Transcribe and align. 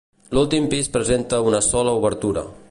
L'últim 0.37 0.69
pis 0.71 0.89
presenta 0.95 1.43
una 1.51 1.61
sola 1.67 1.95
obertura. 2.01 2.47